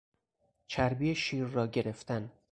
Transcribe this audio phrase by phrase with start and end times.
[0.67, 2.31] چربی شیر را گرفتن